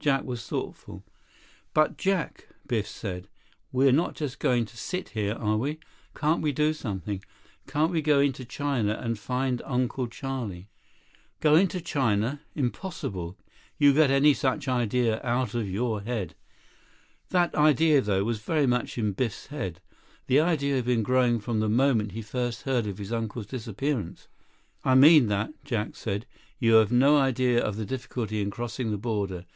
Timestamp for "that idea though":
17.28-18.24